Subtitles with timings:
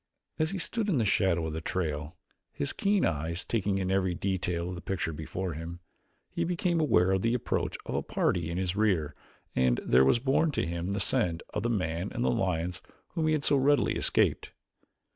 [0.39, 2.17] As he stood in the shadow of the trail,
[2.51, 5.79] his keen eyes taking in every detail of the picture before him,
[6.31, 9.13] he became aware of the approach of a party in his rear
[9.55, 13.27] and there was borne to him the scent of the man and the lions whom
[13.27, 14.53] he had so readily escaped.